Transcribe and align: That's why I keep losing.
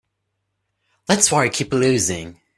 That's 1.05 1.31
why 1.31 1.45
I 1.45 1.49
keep 1.49 1.71
losing. 1.71 2.41